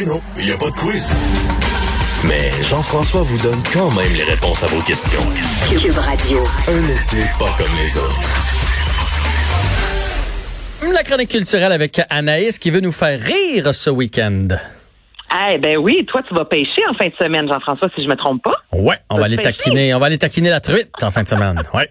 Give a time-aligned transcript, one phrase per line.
[0.00, 1.14] Ben non, il n'y a pas de quiz.
[2.26, 5.20] Mais Jean-François vous donne quand même les réponses à vos questions.
[5.68, 6.38] Cube Radio.
[6.68, 8.20] Un été pas comme les autres.
[10.94, 14.48] La chronique culturelle avec Anaïs qui veut nous faire rire ce week-end.
[15.52, 18.16] Eh ben oui, toi tu vas pêcher en fin de semaine, Jean-François, si je me
[18.16, 18.56] trompe pas.
[18.72, 19.52] Ouais, on va aller pêcher?
[19.52, 21.60] taquiner, on va aller taquiner la truite en fin de semaine.
[21.74, 21.90] Ouais.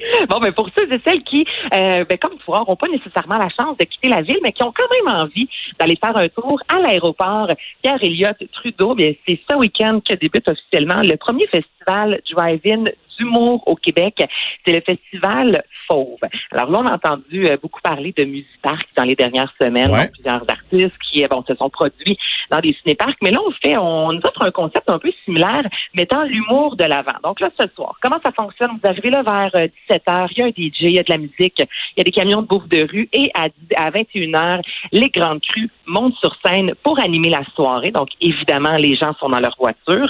[0.28, 3.48] Bon, ben pour ceux et celles qui, euh, ben comme toi, n'auront pas nécessairement la
[3.48, 6.60] chance de quitter la ville, mais qui ont quand même envie d'aller faire un tour
[6.68, 7.48] à l'aéroport
[7.82, 12.84] Pierre Elliott Trudeau, bien c'est ce week-end que débute officiellement le premier festival drive-in
[13.20, 14.24] d'humour au Québec.
[14.64, 16.18] C'est le festival Fauve.
[16.52, 19.90] Alors là, on a entendu euh, beaucoup parler de Musipark dans les dernières semaines.
[19.90, 20.04] Ouais.
[20.04, 22.16] Donc, plusieurs artistes qui euh, bon, se sont produits
[22.50, 23.18] dans des cinéparks.
[23.22, 25.62] Mais là, on fait, on nous offre un concept un peu similaire,
[25.94, 27.16] mettant l'humour de l'avant.
[27.22, 28.70] Donc là, ce soir, comment ça fonctionne?
[28.82, 29.68] Vous arrivez là vers euh,
[30.10, 32.04] 17h, il y a un DJ, il y a de la musique, il y a
[32.04, 36.16] des camions de bouffe de rue et à, 10 à 21h, les grandes crues montent
[36.16, 37.90] sur scène pour animer la soirée.
[37.90, 40.06] Donc, évidemment, les gens sont dans leur voiture.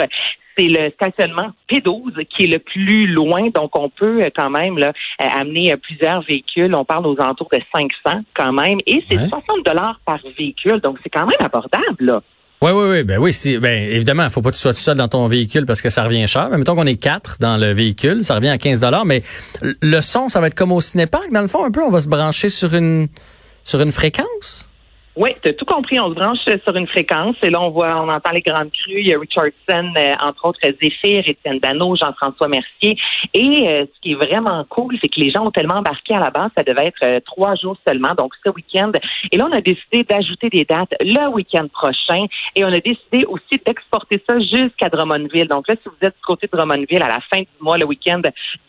[0.58, 4.76] C'est le stationnement P12 qui est le plus loin, donc on peut euh, quand même
[4.78, 4.92] là,
[5.22, 6.74] euh, amener euh, plusieurs véhicules.
[6.74, 9.28] On parle aux alentours de 500 quand même, et c'est Ouais.
[9.28, 11.84] 60 dollars par véhicule, donc c'est quand même abordable.
[12.00, 12.20] Là.
[12.62, 13.02] Oui, oui, oui.
[13.04, 15.64] Ben oui, c'est, ben, évidemment, faut pas que tu sois tout seul dans ton véhicule
[15.64, 16.48] parce que ça revient cher.
[16.50, 19.22] Mais mettons qu'on est quatre dans le véhicule, ça revient à 15 mais
[19.62, 21.82] le son, ça va être comme au cinépark, dans le fond, un peu.
[21.82, 23.08] On va se brancher sur une,
[23.64, 24.68] sur une fréquence.
[25.20, 26.00] Oui, tu as tout compris.
[26.00, 28.72] On se branche euh, sur une fréquence et là, on voit, on entend les grandes
[28.72, 29.00] crues.
[29.00, 32.96] Il y a Richardson, euh, entre autres Zéphyr, Étienne Dano, Jean-François Mercier.
[33.34, 36.20] Et euh, ce qui est vraiment cool, c'est que les gens ont tellement embarqué à
[36.20, 38.92] la base, ça devait être euh, trois jours seulement, donc ce week-end.
[39.30, 42.24] Et là, on a décidé d'ajouter des dates le week-end prochain
[42.56, 45.48] et on a décidé aussi d'exporter ça jusqu'à Drummondville.
[45.48, 47.84] Donc là, si vous êtes du côté de Drummondville à la fin du mois, le
[47.84, 48.22] week-end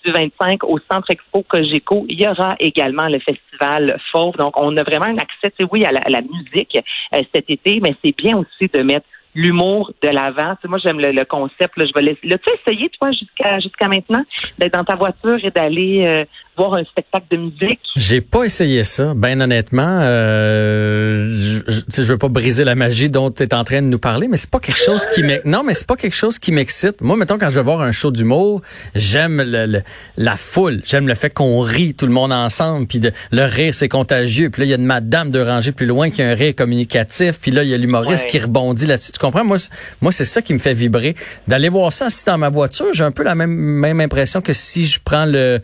[0.03, 4.35] du 25 au Centre Expo Cogeco, il y aura également le festival Fauve.
[4.35, 7.79] Donc, on a vraiment un accès, oui, à la, à la musique euh, cet été,
[7.81, 10.55] mais c'est bien aussi de mettre l'humour de l'avant.
[10.55, 11.77] Tu sais, moi, j'aime le, le concept.
[11.77, 12.19] Là, je vais laisser.
[12.23, 14.23] L'as-tu essayé, toi, jusqu'à jusqu'à maintenant,
[14.57, 16.25] d'être dans ta voiture et d'aller euh,
[16.61, 17.79] voir un spectacle de musique?
[17.95, 19.99] J'ai pas essayé ça, ben honnêtement.
[20.01, 24.27] Euh, je, veux pas briser la magie dont tu es en train de nous parler,
[24.27, 27.01] mais c'est pas quelque chose qui m'ex- non, mais c'est pas quelque chose qui m'excite.
[27.01, 28.61] Moi, mettons quand je vais voir un show d'humour,
[28.95, 29.81] j'aime le, le-
[30.17, 33.73] la foule, j'aime le fait qu'on rit tout le monde ensemble, puis de- le rire
[33.73, 34.49] c'est contagieux.
[34.49, 36.53] Puis là, il y a une madame deux rangées plus loin qui a un rire
[36.55, 38.29] communicatif, puis là il y a l'humoriste Ouais.
[38.29, 39.11] qui rebondit là-dessus.
[39.11, 39.43] Tu comprends?
[39.43, 39.69] Moi, c'est-
[40.01, 41.15] moi c'est ça qui me fait vibrer.
[41.47, 44.53] D'aller voir ça assis dans ma voiture, j'ai un peu la même même impression que
[44.53, 45.59] si je prends le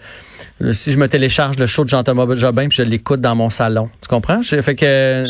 [0.60, 3.50] le- si je me télécharge le show de Jean-Thomas Jobin puis je l'écoute dans mon
[3.50, 3.90] salon.
[4.02, 4.42] Tu comprends?
[4.42, 5.28] J'ai fait que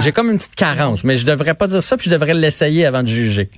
[0.00, 2.84] j'ai comme une petite carence, mais je devrais pas dire ça puis je devrais l'essayer
[2.84, 3.48] avant de juger.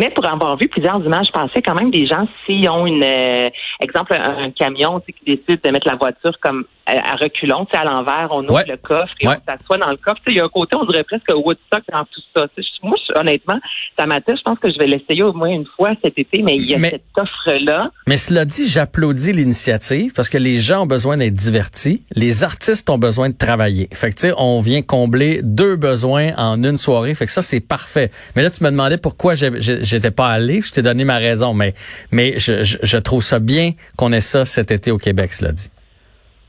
[0.00, 3.50] Mais pour avoir vu plusieurs images passer, quand même, des gens, s'ils ont une, euh,
[3.80, 7.72] exemple, un, un camion qui décide de mettre la voiture comme euh, à reculons, tu
[7.72, 8.64] sais, à l'envers, on ouvre Ouais.
[8.68, 9.34] le coffre et Ouais.
[9.46, 10.20] on s'assoit dans le coffre.
[10.28, 12.46] Il y a un côté, on dirait presque Woodstock dans tout ça.
[12.82, 13.58] Moi, honnêtement,
[13.98, 14.36] ça m'attire.
[14.36, 16.74] Je pense que je vais l'essayer au moins une fois cet été, mais il y
[16.74, 17.90] a Mais- cette offre-là.
[18.06, 22.88] Mais cela dit, j'applaudis l'initiative parce que les gens ont besoin d'être divertis, les artistes
[22.90, 23.88] ont besoin de travailler.
[23.92, 27.14] Fait que tu sais, on vient combler deux besoins en une soirée.
[27.14, 28.10] Fait que ça c'est parfait.
[28.36, 31.74] Mais là tu me demandais pourquoi j'étais pas allé, je t'ai donné ma raison, mais
[32.12, 35.52] mais je, je, je trouve ça bien qu'on ait ça cet été au Québec, cela
[35.52, 35.68] dit.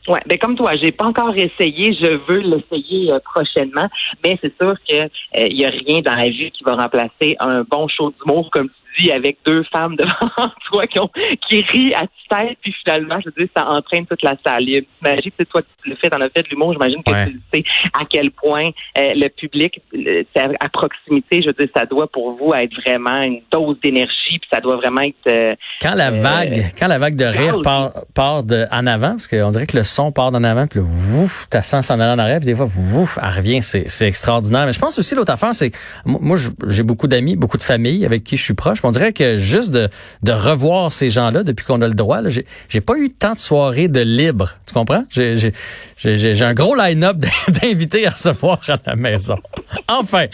[0.10, 3.88] Ouais, ben comme toi, j'ai pas encore essayé, je veux l'essayer euh, prochainement,
[4.26, 7.36] mais c'est sûr que euh, il y a rien dans la vie qui va remplacer
[7.40, 8.74] un bon show d'humour comme tu
[9.12, 11.10] avec deux femmes devant toi qui ont
[11.48, 14.64] qui rient à tue-tête puis finalement, je veux dire, ça entraîne toute la salle.
[14.70, 17.26] Imagine que toi tu le fais dans as fait de l'humour, j'imagine que Ouais.
[17.28, 17.64] tu le sais
[18.00, 20.26] à quel point euh, le public le-
[20.60, 24.50] à, proximité, je veux dire, ça doit pour vous être vraiment une dose d'énergie puis
[24.52, 27.92] ça doit vraiment être euh, Quand la Euh, vague, quand la vague de rire part,
[28.14, 31.48] part de en avant, parce qu'on dirait que le son part d'en avant, puis ouf,
[31.50, 34.66] t'as sens s'en aller en arrière, puis des fois, ouf, elle revient, c'est, c'est extraordinaire.
[34.66, 38.06] Mais je pense aussi l'autre affaire, c'est que moi, j'ai beaucoup d'amis, beaucoup de familles
[38.06, 38.79] avec qui je suis proche.
[38.82, 39.90] Puis On dirait que juste de,
[40.24, 43.34] de revoir ces gens-là depuis qu'on a le droit, là, j'ai, j'ai pas eu tant
[43.34, 44.50] de soirées de libre.
[44.68, 45.04] Tu comprends?
[45.10, 45.54] J'ai, j'ai,
[45.98, 47.18] j'ai, j'ai- j'ai un gros line-up
[47.62, 49.38] d'invités à recevoir à la maison.
[49.88, 50.26] Enfin.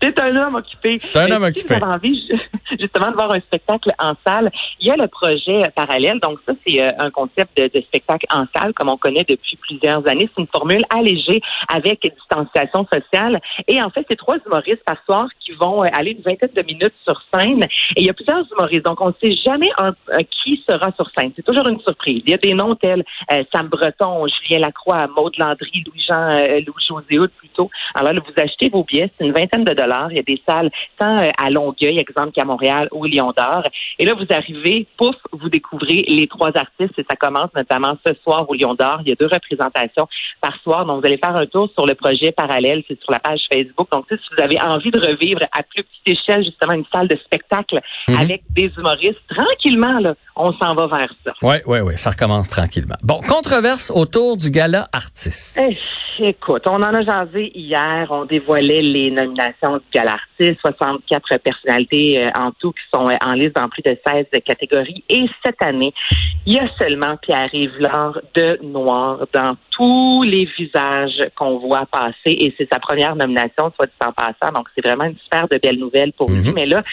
[0.00, 0.98] T'es un homme occupé.
[0.98, 1.74] T'es un homme si occupé.
[1.76, 2.38] vous avez envie ju-
[2.80, 4.50] justement de voir un spectacle en salle,
[4.80, 6.20] il y a le projet euh, parallèle.
[6.20, 9.56] Donc ça, c'est euh, un concept de, de spectacle en salle comme on connaît depuis
[9.56, 10.28] plusieurs années.
[10.34, 13.40] C'est une formule allégée avec distanciation sociale.
[13.66, 16.62] Et en fait, c'est trois humoristes par soir qui vont euh, aller une vingtaine de
[16.62, 17.64] minutes sur scène.
[17.96, 18.84] Et il y a plusieurs humoristes.
[18.84, 19.70] Donc, on ne sait jamais
[20.42, 21.32] qui sera sur scène.
[21.36, 22.22] C'est toujours une surprise.
[22.24, 23.04] Il y a des noms tels
[23.52, 27.70] Sam Breton, Julien Lacroix, Maude Landry, Louis-Jean, Louis-José plutôt.
[27.94, 30.10] Alors là, vous achetez vos billets, c'est une vingtaine de dollars.
[30.10, 33.64] Il y a des salles tant à Longueuil, exemple qu'à Montréal ou Lyon d'Or.
[33.98, 38.14] Et là, vous arrivez, pouf, vous découvrez les trois artistes et ça commence notamment ce
[38.22, 39.00] soir au Lyon d'Or.
[39.02, 40.08] Il y a deux représentations
[40.40, 40.84] par soir.
[40.86, 42.82] Donc, vous allez faire un tour sur le projet parallèle.
[42.88, 43.88] C'est sur la page Facebook.
[43.92, 47.16] Donc, si vous avez envie de revivre à plus petite échelle, justement, une salle de
[47.24, 48.16] spectacle mhm.
[48.16, 51.32] avec des humoristes, tranquillement, là, on s'en va vers ça.
[51.42, 51.92] Oui, oui, oui.
[51.96, 52.96] Ça recommence tranquillement.
[53.02, 55.60] Bon, controverse autour du gala artiste.
[55.62, 55.76] Eh,
[56.26, 58.08] écoute, on en a jasé hier.
[58.10, 60.60] On dévoilait les nominations du gala artiste.
[60.60, 65.04] 64 personnalités euh, en tout qui sont euh, en liste dans plus de 16 catégories.
[65.08, 65.92] Et cette année,
[66.46, 67.78] il y a seulement Pierre-Yves
[68.34, 73.86] de Noir dans tous les visages qu'on voit passer et c'est sa première nomination, soit
[73.86, 74.52] dit en passant.
[74.54, 76.40] Donc, c'est vraiment une super de belles nouvelles pour lui.
[76.40, 76.52] Mhm.
[76.54, 76.82] Mais là,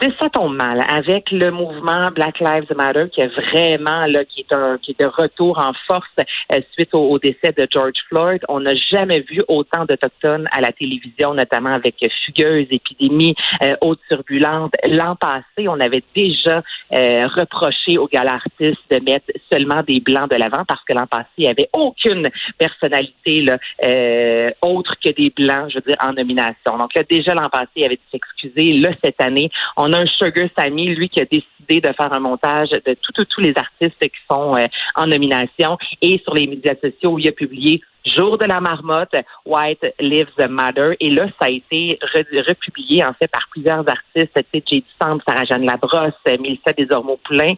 [0.00, 4.54] ça tombe mal avec le mouvement Black Lives Matter qui est vraiment là qui est
[4.54, 6.06] un qui est de retour en force
[6.52, 8.40] euh, suite au, décès de George Floyd.
[8.48, 14.00] On n'a jamais vu autant d'autochtones à la télévision, notamment avec Fugueuse, épidémie, euh, haute
[14.08, 14.72] turbulente.
[14.86, 16.62] L'an passé, on avait déjà
[16.92, 21.28] euh, reproché aux galartistes de mettre seulement des blancs de l'avant parce que l'an passé,
[21.38, 26.12] il n'y avait aucune personnalité là, euh, autre que des blancs, je veux dire, en
[26.12, 26.78] nomination.
[26.78, 28.74] Donc là, déjà l'an passé, il avait dû s'excuser.
[28.74, 32.12] Là, cette année, on on a un Sugar Sammy, lui, qui a décidé de faire
[32.12, 36.74] un montage de tous les artistes qui sont euh, en nomination et sur les médias
[36.82, 37.80] sociaux il a publié
[38.16, 39.14] Jour de la marmotte,
[39.44, 40.96] White Lives Matter.
[41.00, 44.38] Et là, ça a été republié, en fait, par plusieurs artistes.
[44.52, 44.84] Tu J.D.
[44.98, 47.54] Sarah-Jeanne Labrosse, Mélissa Desormeaux-Poulain.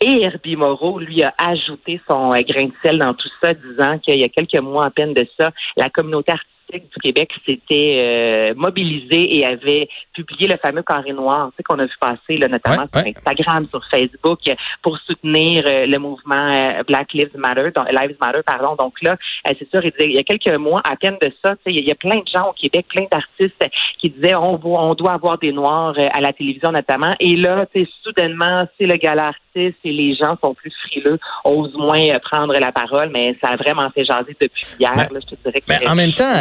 [0.00, 3.98] Et Herbie Moreau, lui, a ajouté son euh, grain de sel dans tout ça, disant
[3.98, 8.50] qu'il y a quelques mois à peine de ça, la communauté artistique du Québec s'était
[8.52, 12.36] euh, mobilisé et avait publié le fameux carré noir, tu sais, qu'on a vu passer,
[12.36, 14.40] là, notamment sur Instagram, sur Facebook,
[14.82, 18.76] pour soutenir euh, le mouvement euh, Black Lives Matter, donc, Lives Matter, pardon.
[18.76, 19.16] Donc là,
[19.46, 21.88] c'est sûr, il, il y a quelques mois, à peine de ça, tu sais, il
[21.88, 25.38] y, a plein de gens au Québec, plein d'artistes qui disaient on, on doit avoir
[25.38, 27.14] des Noirs à la télévision notamment.
[27.20, 31.18] Et là, tu sais, soudainement, c'est le gala artiste et les gens sont plus frileux,
[31.44, 34.94] osent moins prendre la parole, mais ça a vraiment fait jaser depuis hier.
[34.94, 36.32] là, je te dirais que, en même temps,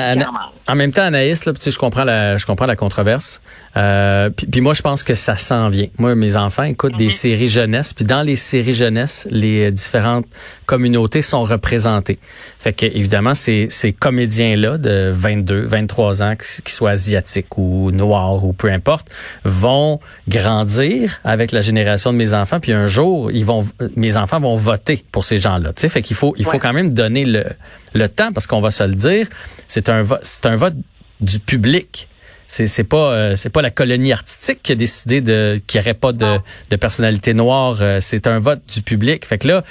[0.68, 3.42] en même temps, Anaïs, là, je comprends la, je comprends la controverse.
[3.78, 5.88] Euh, puis, moi, je pense que ça s'en vient.
[5.98, 7.12] Moi, mes enfants écoutent des mhm.
[7.12, 10.26] séries jeunesse, puis dans les séries jeunesse, les différentes
[10.66, 12.18] communautés sont représentées.
[12.60, 18.44] Fait que évidemment, ces, ces comédiens-là de 22, 23 ans, qu'ils soient asiatiques ou noirs
[18.44, 19.08] ou peu importe,
[19.46, 22.60] vont grandir avec la génération de mes enfants.
[22.60, 23.64] Puis un jour, ils vont,
[23.96, 25.74] mes enfants vont voter pour ces gens-là.
[25.74, 27.46] Tu sais, fait qu'il faut, il faut quand même donner le,
[27.94, 29.28] le temps parce qu'on va se le dire.
[29.68, 30.76] C'est un c'est un vote
[31.22, 32.08] du public.
[32.48, 35.86] C'est c'est pas euh, c'est pas la colonie artistique qui a décidé de qu'il n'y
[35.86, 36.40] aurait pas de,
[36.70, 37.78] de personnalité noire.
[37.82, 39.26] Euh, c'est un vote du public.
[39.26, 39.64] Fait que là,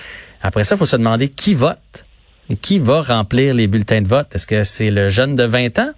[0.43, 2.05] après ça, faut se demander qui vote.
[2.63, 4.29] Qui va remplir les bulletins de vote?
[4.33, 5.91] Est-ce que c'est le jeune de 20 ans?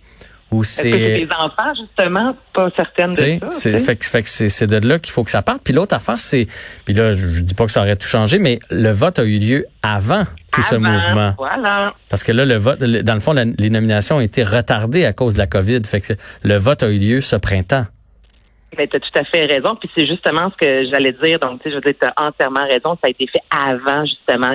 [0.51, 2.35] Ou c'est les enfants justement?
[2.55, 3.51] Pas certaines de ça.
[3.51, 5.63] C'est fait, fait que c'est de là qu'il faut que ça parte.
[5.63, 6.47] Puis l'autre affaire c'est
[6.85, 9.25] puis là je, je, dis pas que ça aurait tout changé mais le vote a
[9.25, 11.35] eu lieu avant tout ce mouvement.
[11.37, 11.95] Voilà.
[12.09, 15.35] Parce que là, le vote, dans le fond, les nominations ont été retardées à cause
[15.35, 15.81] de la COVID.
[15.85, 17.87] Fait que le vote a eu lieu ce printemps.
[18.79, 19.75] Ben, tu as tout à fait raison.
[19.75, 21.41] Puis c'est justement ce que j'allais dire.
[21.41, 22.97] Donc, tu sais, je veux dire, tu as entièrement raison.
[23.03, 24.55] Ça a été fait avant, justement,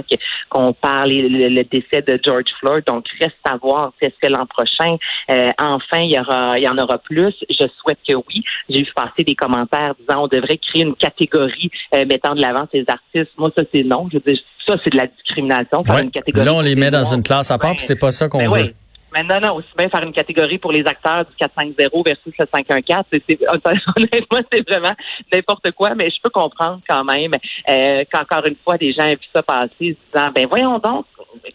[0.49, 2.85] qu'on parle le, décès de George Floyd.
[2.85, 4.95] Donc, reste à voir si est-ce que l'an prochain,
[5.29, 7.35] euh, enfin, il y aura, il y en aura plus.
[7.49, 8.43] Je souhaite que oui.
[8.69, 12.65] J'ai vu passer des commentaires disant on devrait créer une catégorie euh, mettant de l'avant
[12.71, 13.31] ces artistes.
[13.37, 14.07] Moi, ça, c'est non.
[14.09, 15.83] Je veux dire, ça, c'est de la discrimination.
[15.83, 18.11] Faire une catégorie là, on les met dans une classe à part, puis c'est pas
[18.11, 18.73] ça qu'on ben veut.
[19.13, 22.45] Mais non, non, aussi bien faire une catégorie pour les acteurs du 4-5-0 versus le
[22.45, 23.03] 5-1-4.
[23.11, 23.39] C'est,
[23.97, 24.95] honnêtement, c'est vraiment
[25.31, 27.31] n'importe quoi, mais je peux comprendre quand même
[27.69, 31.05] euh, qu'encore une fois, des gens aient vu ça passer, se disant, ben voyons donc,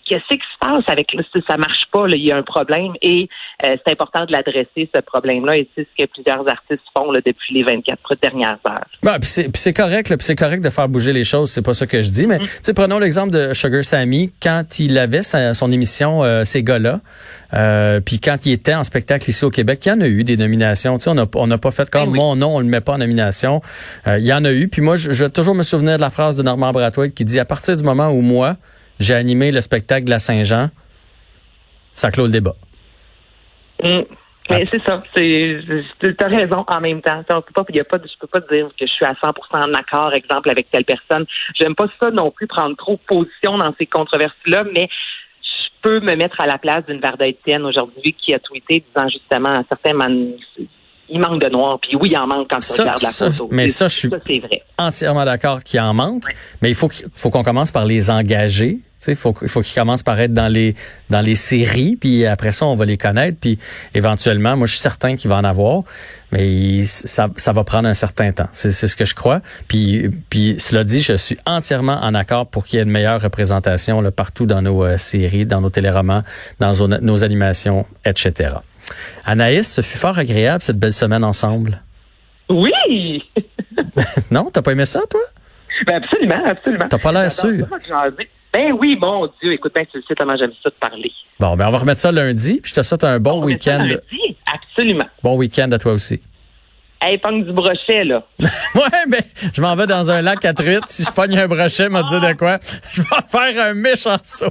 [0.08, 1.08] qu'est-ce qui se passe avec
[1.48, 3.28] ça marche pas, là, il y a un problème et
[3.64, 7.20] euh, c'est important de l'adresser, ce problème-là, et c'est ce que plusieurs artistes font là,
[7.24, 8.86] depuis les 24 dernières heures.
[9.02, 11.86] Ben, puis c'est, c'est correct, c'est correct de faire bouger les choses, c'est pas ça
[11.86, 12.74] que je dis, mais mm.
[12.74, 17.00] prenons l'exemple de Sugar Sammy, quand il avait son émission euh, Ces gars-là,
[17.54, 20.24] euh, puis quand il était en spectacle ici au Québec, il y en a eu
[20.24, 20.98] des nominations.
[20.98, 22.98] Tu sais, on n'a pas fait comme ben mon nom, on le met pas en
[22.98, 23.62] nomination.
[24.06, 24.68] Euh, il y en a eu.
[24.68, 27.40] Puis moi, je, vais toujours me souvenir de la phrase de Normand Brathwaite qui dit
[27.40, 28.56] à partir du moment où moi
[29.00, 30.70] j'ai animé le spectacle de la Saint-Jean,
[31.92, 32.56] ça clôt le débat.
[33.82, 34.02] Mm.
[34.50, 35.60] Mais c'est ça, c'est
[36.00, 37.22] tu as raison en même temps.
[37.28, 39.34] On peut pas, y a pas, je peux pas dire que je suis à 100%
[39.52, 41.26] en accord, exemple, avec telle personne.
[41.54, 44.88] J'aime pas ça non plus prendre trop position dans ces controverses-là, mais
[45.82, 49.50] peux me mettre à la place d'une Varda Étienne aujourd'hui qui a tweeté disant justement
[49.50, 49.94] à certains
[51.10, 51.78] il manque de noir.
[51.80, 53.48] Puis oui, il en manque quand tu Ça, regardes la photo.
[53.50, 54.08] mais ça, je suis-
[54.40, 54.62] vrai.
[54.76, 56.24] entièrement d'accord qu'il en manque,
[56.60, 58.78] mais il faut qu'on commence par les engager.
[59.12, 60.74] Il faut, faut qu'ils commencent par être dans les
[61.10, 63.58] dans les séries, puis après ça, on va les connaître, puis
[63.94, 65.82] éventuellement, moi, je suis certain qu'il va en avoir,
[66.32, 68.48] mais il- ça, ça va prendre un certain temps.
[68.52, 69.40] C'est ce que je crois.
[69.68, 73.20] Puis, puis cela dit, je suis entièrement en accord pour qu'il y ait une meilleure
[73.20, 76.22] représentation là, partout dans nos euh, séries, dans nos téléromans,
[76.60, 78.54] dans nos, nos animations, etc.
[79.24, 81.82] Anaïs, ce fut fort agréable cette belle semaine ensemble.
[82.50, 83.22] Oui!
[84.30, 85.20] Non, t'as pas aimé ça, toi?
[85.86, 86.86] Ben absolument, absolument.
[86.88, 87.66] T'as pas l'air sûr.
[88.52, 91.12] Ben oui, mon Dieu, écoute, ben tu sais comment j'aime ça de parler.
[91.38, 93.78] Bon, ben on va remettre ça lundi, puis je te souhaite un bon week-end.
[93.78, 94.36] lundi?
[94.52, 95.06] Absolument.
[95.22, 96.20] Bon week-end à toi aussi.
[97.00, 98.24] Hey, pogne du brochet, là.
[98.74, 99.22] Ouais, ben,
[99.54, 100.88] je m'en vais dans un lac à truites.
[100.88, 102.58] Si je pogne un brochet, m'a dit de quoi?
[102.92, 104.50] Je vais faire un méchant saut.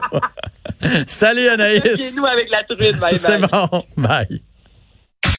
[1.08, 2.16] Salut Anaïs.
[2.16, 3.50] nous avec la truite, bye C'est bye.
[3.50, 3.84] bon.
[3.98, 4.42] Bye.